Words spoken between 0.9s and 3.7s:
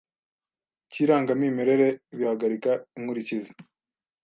cy irangamimerere bihagarika inkurikizi